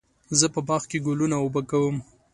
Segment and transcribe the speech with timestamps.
[0.39, 1.95] زه په باغ کې ګلونه اوبه کوم.